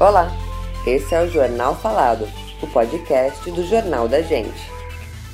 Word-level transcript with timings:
Olá, 0.00 0.28
esse 0.84 1.14
é 1.14 1.22
o 1.22 1.28
Jornal 1.28 1.76
Falado, 1.76 2.26
o 2.60 2.66
podcast 2.66 3.48
do 3.52 3.62
Jornal 3.62 4.08
da 4.08 4.20
Gente. 4.20 4.60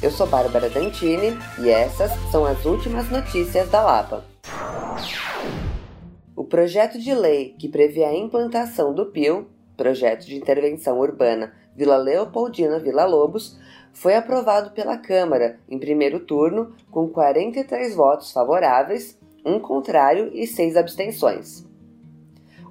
Eu 0.03 0.11
sou 0.11 0.27
Bárbara 0.27 0.69
Dantini 0.69 1.33
e 1.59 1.71
essas 1.71 2.13
são 2.31 2.45
as 2.45 2.63
últimas 2.67 3.09
notícias 3.09 3.71
da 3.71 3.81
Lapa. 3.83 4.23
O 6.37 6.45
projeto 6.45 6.99
de 6.99 7.15
lei 7.15 7.55
que 7.59 7.71
prevê 7.71 8.05
a 8.05 8.15
implantação 8.15 8.93
do 8.93 9.07
PIL, 9.07 9.49
Projeto 9.79 10.27
de 10.27 10.37
Intervenção 10.37 10.99
Urbana 10.99 11.55
Vila 11.75 11.97
Leopoldina 11.97 12.79
Vila 12.79 13.07
Lobos, 13.07 13.59
foi 13.95 14.15
aprovado 14.15 14.73
pela 14.73 14.99
Câmara 14.99 15.59
em 15.71 15.79
primeiro 15.79 16.21
turno 16.21 16.75
com 16.91 17.09
43 17.09 17.97
votos 17.97 18.31
favoráveis, 18.31 19.19
um 19.43 19.59
contrário 19.59 20.31
e 20.35 20.47
seis 20.47 20.77
abstenções. 20.77 21.70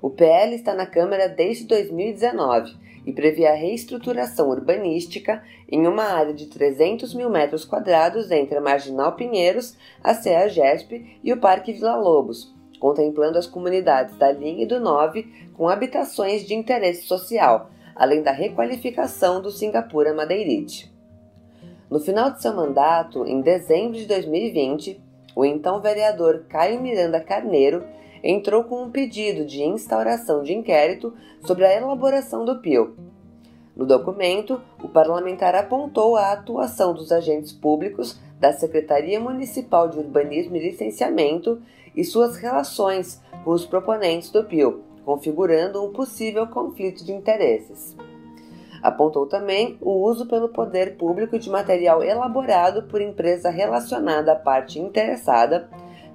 O 0.01 0.09
PL 0.09 0.55
está 0.55 0.73
na 0.73 0.85
Câmara 0.85 1.27
desde 1.27 1.65
2019 1.65 2.73
e 3.05 3.11
prevê 3.11 3.47
a 3.47 3.53
reestruturação 3.53 4.49
urbanística 4.49 5.43
em 5.69 5.87
uma 5.87 6.03
área 6.03 6.33
de 6.33 6.45
300 6.45 7.13
mil 7.13 7.29
metros 7.29 7.65
quadrados 7.65 8.31
entre 8.31 8.57
a 8.57 8.61
Marginal 8.61 9.13
Pinheiros, 9.13 9.75
a 10.03 10.13
CEAGESP 10.13 11.19
e 11.23 11.33
o 11.33 11.39
Parque 11.39 11.73
Vila 11.73 11.95
Lobos, 11.95 12.53
contemplando 12.79 13.37
as 13.37 13.47
comunidades 13.47 14.15
da 14.17 14.31
linha 14.31 14.63
e 14.63 14.67
do 14.67 14.79
9 14.79 15.49
com 15.53 15.67
habitações 15.67 16.45
de 16.45 16.53
interesse 16.53 17.03
social, 17.07 17.69
além 17.95 18.21
da 18.21 18.31
requalificação 18.31 19.41
do 19.41 19.51
Singapura 19.51 20.13
Madeirite. 20.13 20.89
No 21.89 21.99
final 21.99 22.31
de 22.31 22.41
seu 22.41 22.53
mandato, 22.53 23.25
em 23.25 23.41
dezembro 23.41 23.97
de 23.97 24.05
2020, 24.05 25.01
o 25.35 25.43
então 25.43 25.81
vereador 25.81 26.45
Caio 26.47 26.79
Miranda 26.79 27.19
Carneiro 27.19 27.83
entrou 28.23 28.63
com 28.63 28.83
um 28.83 28.91
pedido 28.91 29.45
de 29.45 29.63
instauração 29.63 30.43
de 30.43 30.53
inquérito 30.53 31.13
sobre 31.41 31.65
a 31.65 31.75
elaboração 31.75 32.45
do 32.45 32.59
PIL. 32.59 32.95
No 33.75 33.85
documento, 33.85 34.61
o 34.83 34.89
parlamentar 34.89 35.55
apontou 35.55 36.17
a 36.17 36.31
atuação 36.31 36.93
dos 36.93 37.11
agentes 37.11 37.53
públicos 37.53 38.19
da 38.39 38.51
Secretaria 38.51 39.19
Municipal 39.19 39.87
de 39.87 39.97
Urbanismo 39.97 40.55
e 40.55 40.59
Licenciamento 40.59 41.61
e 41.95 42.03
suas 42.03 42.35
relações 42.37 43.21
com 43.43 43.51
os 43.51 43.65
proponentes 43.65 44.31
do 44.31 44.43
PIL, 44.43 44.81
configurando 45.05 45.83
um 45.83 45.91
possível 45.91 46.47
conflito 46.47 47.05
de 47.05 47.11
interesses. 47.11 47.95
Apontou 48.81 49.25
também 49.25 49.77
o 49.81 49.91
uso 49.91 50.25
pelo 50.25 50.49
poder 50.49 50.95
público 50.95 51.37
de 51.37 51.49
material 51.49 52.03
elaborado 52.03 52.83
por 52.83 53.01
empresa 53.01 53.49
relacionada 53.49 54.31
à 54.31 54.35
parte 54.35 54.79
interessada 54.79 55.69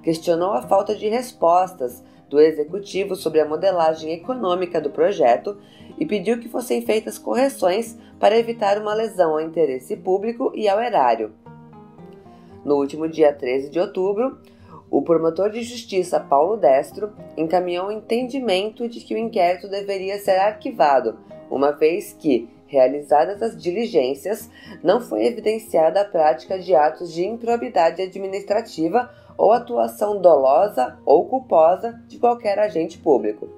questionou 0.05 0.51
a 0.51 0.61
falta 0.61 0.93
de 0.93 1.09
respostas 1.09 2.03
do 2.29 2.39
executivo 2.39 3.15
sobre 3.15 3.39
a 3.39 3.45
modelagem 3.45 4.11
econômica 4.11 4.79
do 4.79 4.91
projeto 4.91 5.57
e 5.97 6.05
pediu 6.05 6.39
que 6.39 6.47
fossem 6.47 6.83
feitas 6.83 7.17
correções 7.17 7.97
para 8.19 8.37
evitar 8.37 8.79
uma 8.79 8.93
lesão 8.93 9.31
ao 9.31 9.41
interesse 9.41 9.97
público 9.97 10.51
e 10.53 10.69
ao 10.69 10.79
erário. 10.79 11.33
No 12.63 12.75
último 12.75 13.09
dia 13.09 13.33
13 13.33 13.71
de 13.71 13.79
outubro, 13.79 14.37
o 14.91 15.01
promotor 15.01 15.49
de 15.49 15.63
justiça 15.63 16.19
Paulo 16.19 16.55
Destro 16.55 17.11
encaminhou 17.35 17.87
o 17.87 17.91
entendimento 17.91 18.87
de 18.87 18.99
que 18.99 19.15
o 19.15 19.17
inquérito 19.17 19.67
deveria 19.67 20.19
ser 20.19 20.37
arquivado, 20.37 21.17
uma 21.49 21.71
vez 21.71 22.13
que, 22.13 22.47
realizadas 22.67 23.41
as 23.41 23.59
diligências, 23.59 24.51
não 24.83 25.01
foi 25.01 25.25
evidenciada 25.25 26.01
a 26.01 26.05
prática 26.05 26.59
de 26.59 26.75
atos 26.75 27.11
de 27.11 27.25
improbidade 27.25 28.03
administrativa 28.03 29.09
ou 29.37 29.51
atuação 29.51 30.21
dolosa 30.21 30.97
ou 31.05 31.27
culposa 31.27 32.01
de 32.07 32.17
qualquer 32.17 32.59
agente 32.59 32.97
público. 32.97 33.49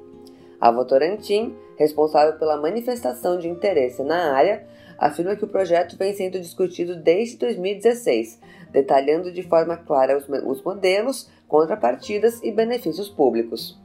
A 0.59 0.71
Votorantim, 0.71 1.55
responsável 1.77 2.37
pela 2.39 2.57
manifestação 2.57 3.37
de 3.37 3.47
interesse 3.47 4.01
na 4.03 4.33
área, 4.33 4.65
afirma 4.97 5.35
que 5.35 5.45
o 5.45 5.47
projeto 5.47 5.95
vem 5.95 6.13
sendo 6.13 6.39
discutido 6.39 6.95
desde 6.95 7.37
2016, 7.37 8.39
detalhando 8.71 9.31
de 9.31 9.43
forma 9.43 9.77
clara 9.77 10.17
os, 10.17 10.27
os 10.27 10.63
modelos, 10.63 11.29
contrapartidas 11.47 12.41
e 12.43 12.51
benefícios 12.51 13.07
públicos. 13.07 13.79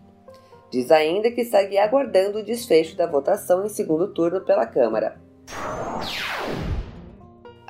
Diz 0.71 0.91
ainda 0.91 1.31
que 1.31 1.45
segue 1.45 1.77
aguardando 1.77 2.39
o 2.39 2.45
desfecho 2.45 2.97
da 2.97 3.07
votação 3.07 3.65
em 3.65 3.69
segundo 3.69 4.09
turno 4.09 4.41
pela 4.41 4.67
Câmara. 4.67 5.21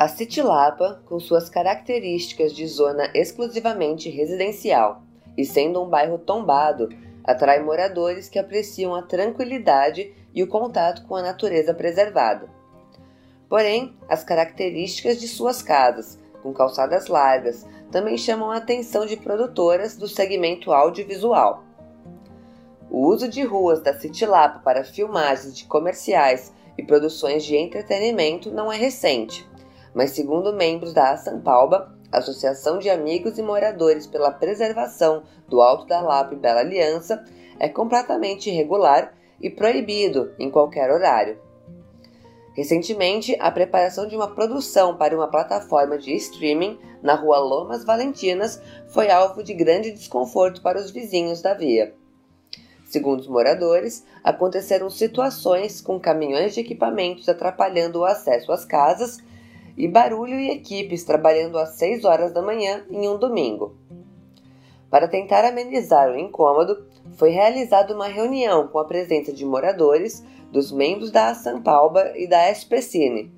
A 0.03 0.09
City 0.09 0.43
Lapa, 0.43 1.01
com 1.07 1.21
suas 1.21 1.49
características 1.49 2.53
de 2.53 2.67
zona 2.67 3.09
exclusivamente 3.15 4.11
residencial 4.11 5.05
e 5.39 5.45
sendo 5.45 5.81
um 5.81 5.89
bairro 5.89 6.19
tombado, 6.19 6.89
atrai 7.23 7.63
moradores 7.63 8.29
que 8.29 8.37
apreciam 8.37 8.97
a 8.97 9.03
tranquilidade 9.03 10.13
e 10.35 10.43
o 10.43 10.49
contato 10.49 11.07
com 11.07 11.15
a 11.15 11.23
natureza 11.23 11.73
preservada. 11.73 12.49
Porém, 13.49 13.97
as 14.09 14.25
características 14.25 15.21
de 15.21 15.29
suas 15.29 15.63
casas, 15.63 16.19
com 16.43 16.53
calçadas 16.53 17.07
largas, 17.07 17.65
também 17.93 18.19
chamam 18.19 18.51
a 18.51 18.57
atenção 18.57 19.07
de 19.07 19.17
produtoras 19.17 19.97
do 19.97 20.09
segmento 20.09 20.73
audiovisual. 20.73 21.63
O 22.91 23.07
uso 23.07 23.29
de 23.29 23.45
ruas 23.45 23.81
da 23.81 23.95
City 23.95 24.27
Lapa 24.27 24.59
para 24.65 24.83
filmagens 24.83 25.57
de 25.57 25.65
comerciais 25.65 26.53
e 26.77 26.83
produções 26.83 27.45
de 27.45 27.55
entretenimento 27.55 28.51
não 28.51 28.73
é 28.73 28.77
recente 28.77 29.52
mas 29.95 30.11
segundo 30.11 30.53
membros 30.53 30.93
da 30.93 31.11
Assampalba, 31.11 31.95
Associação 32.11 32.79
de 32.79 32.91
Amigos 32.91 33.39
e 33.39 33.43
Moradores 33.43 34.07
pela 34.07 34.31
Preservação 34.31 35.23
do 35.49 35.61
Alto 35.61 35.87
da 35.87 36.01
Lapa 36.01 36.35
e 36.35 36.39
Bela 36.39 36.61
Aliança, 36.61 37.25
é 37.59 37.69
completamente 37.69 38.51
irregular 38.51 39.15
e 39.41 39.49
proibido 39.49 40.33
em 40.39 40.51
qualquer 40.51 40.91
horário. 40.91 41.39
Recentemente, 42.55 43.35
a 43.41 43.51
preparação 43.51 44.07
de 44.07 44.15
uma 44.15 44.29
produção 44.29 44.97
para 44.97 45.17
uma 45.17 45.29
plataforma 45.29 45.97
de 45.97 46.13
streaming 46.15 46.79
na 47.03 47.15
rua 47.15 47.39
Lomas 47.39 47.85
Valentinas 47.85 48.61
foi 48.89 49.11
alvo 49.11 49.43
de 49.43 49.55
grande 49.55 49.91
desconforto 49.91 50.61
para 50.61 50.79
os 50.79 50.91
vizinhos 50.91 51.41
da 51.41 51.55
via. 51.55 51.95
Segundo 52.85 53.21
os 53.21 53.27
moradores, 53.27 54.05
aconteceram 54.23 54.91
situações 54.91 55.81
com 55.81 55.99
caminhões 55.99 56.53
de 56.53 56.61
equipamentos 56.61 57.27
atrapalhando 57.27 58.01
o 58.01 58.05
acesso 58.05 58.53
às 58.53 58.67
casas 58.67 59.17
e 59.77 59.89
barulho 59.89 60.39
e 60.39 60.51
equipes 60.51 61.05
trabalhando 61.05 61.59
às 61.59 61.71
6 61.77 62.05
horas 62.05 62.33
da 62.33 62.43
manhã 62.43 62.85
em 62.91 63.09
um 63.09 63.17
domingo. 63.17 63.77
Para 64.91 65.09
tentar 65.09 65.45
amenizar 65.45 66.11
o 66.11 66.19
incômodo, 66.19 66.85
foi 67.13 67.31
realizada 67.31 67.95
uma 67.95 68.09
reunião 68.09 68.69
com 68.69 68.79
a 68.79 68.85
presença 68.85 69.33
de 69.33 69.45
moradores, 69.45 70.23
dos 70.51 70.71
membros 70.71 71.11
da 71.11 71.31
Ação 71.31 71.63
Palba 71.63 72.13
e 72.15 72.27
da 72.27 72.51
SPCine. 72.51 73.33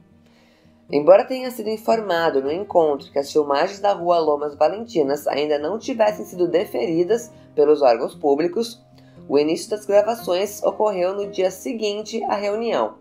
Embora 0.91 1.25
tenha 1.25 1.51
sido 1.51 1.71
informado 1.71 2.43
no 2.43 2.53
encontro 2.53 3.11
que 3.11 3.19
as 3.19 3.33
filmagens 3.33 3.81
da 3.81 3.93
Rua 3.93 4.19
Lomas 4.19 4.55
Valentinas 4.55 5.27
ainda 5.27 5.59
não 5.59 5.79
tivessem 5.79 6.25
sido 6.25 6.47
deferidas 6.47 7.33
pelos 7.55 7.81
órgãos 7.81 8.15
públicos, 8.15 8.83
o 9.29 9.39
início 9.39 9.71
das 9.71 9.87
gravações 9.87 10.63
ocorreu 10.63 11.15
no 11.15 11.31
dia 11.31 11.51
seguinte 11.51 12.23
à 12.25 12.35
reunião. 12.35 12.97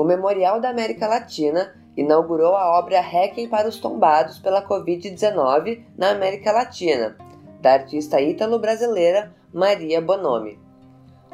O 0.00 0.04
Memorial 0.04 0.62
da 0.62 0.70
América 0.70 1.06
Latina 1.06 1.74
inaugurou 1.94 2.56
a 2.56 2.78
obra 2.78 3.02
Requiem 3.02 3.46
para 3.46 3.68
os 3.68 3.76
Tombados 3.76 4.38
pela 4.38 4.66
Covid-19 4.66 5.82
na 5.94 6.08
América 6.08 6.50
Latina, 6.52 7.18
da 7.60 7.74
artista 7.74 8.18
ítalo-brasileira 8.18 9.30
Maria 9.52 10.00
Bonomi. 10.00 10.58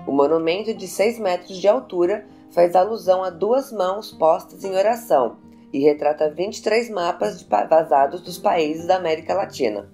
O 0.05 0.11
monumento 0.11 0.75
de 0.75 0.89
6 0.89 1.21
metros 1.21 1.59
de 1.59 1.69
altura 1.69 2.27
faz 2.51 2.75
alusão 2.75 3.23
a 3.23 3.31
duas 3.31 3.71
mãos 3.71 4.11
postas 4.11 4.65
em 4.65 4.75
oração 4.75 5.37
e 5.73 5.79
retrata 5.79 6.29
23 6.29 6.91
mapas 6.91 7.45
vazados 7.45 8.21
dos 8.21 8.37
países 8.37 8.85
da 8.85 8.97
América 8.97 9.33
Latina. 9.33 9.89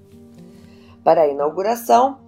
Para 1.04 1.24
a 1.24 1.28
inauguração, 1.28 2.20